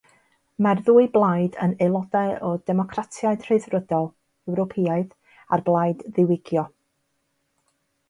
Mae'r 0.65 0.79
ddwy 0.87 1.03
blaid 1.17 1.57
yn 1.65 1.75
aelodau 1.87 2.33
o'r 2.49 2.57
Democratiaid 2.71 3.47
Rhyddfrydol 3.51 4.11
Ewropeaidd 4.51 5.15
a'r 5.55 5.67
Blaid 5.71 6.07
Ddiwygio. 6.19 6.69